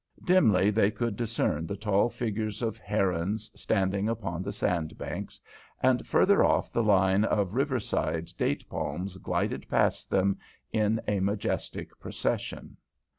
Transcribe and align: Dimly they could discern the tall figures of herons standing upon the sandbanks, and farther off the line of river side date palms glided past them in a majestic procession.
Dimly 0.23 0.71
they 0.71 0.89
could 0.89 1.15
discern 1.15 1.67
the 1.67 1.75
tall 1.75 2.09
figures 2.09 2.63
of 2.63 2.79
herons 2.79 3.51
standing 3.53 4.09
upon 4.09 4.41
the 4.41 4.51
sandbanks, 4.51 5.39
and 5.79 6.07
farther 6.07 6.43
off 6.43 6.73
the 6.73 6.81
line 6.81 7.23
of 7.23 7.53
river 7.53 7.79
side 7.79 8.31
date 8.35 8.67
palms 8.67 9.17
glided 9.17 9.69
past 9.69 10.09
them 10.09 10.39
in 10.73 10.99
a 11.07 11.19
majestic 11.19 11.99
procession. 11.99 12.77